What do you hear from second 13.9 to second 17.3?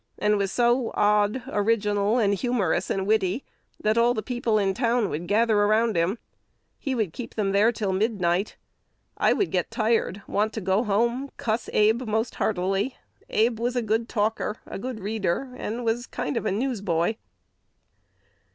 talker, a good reader, and was a kind of newsboy."